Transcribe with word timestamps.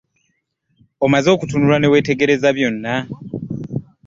Omaze 1.05 1.27
okutunula 1.35 1.77
ne 1.79 1.87
weetegereza 1.91 2.49
byonna? 2.57 2.93